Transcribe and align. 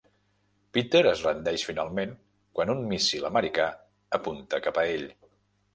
Peter 0.77 1.01
es 1.09 1.21
rendeix 1.25 1.65
finalment 1.69 2.15
quan 2.61 2.75
un 2.77 2.83
míssil 2.95 3.29
americà 3.33 3.71
apunta 4.21 4.65
cap 4.69 4.83
a 4.85 4.93
ell. 4.99 5.09